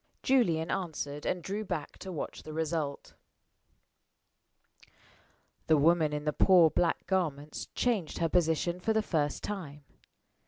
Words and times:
Julian 0.23 0.71
answered, 0.71 1.27
and 1.27 1.43
drew 1.43 1.63
back 1.63 1.99
to 1.99 2.11
watch 2.11 2.41
the 2.41 2.53
result. 2.53 3.13
The 5.67 5.77
woman 5.77 6.11
in 6.11 6.25
the 6.25 6.33
poor 6.33 6.71
black 6.71 7.05
garments 7.05 7.67
changed 7.75 8.17
her 8.17 8.27
position 8.27 8.79
for 8.79 8.93
the 8.93 9.03
first 9.03 9.43
time. 9.43 9.83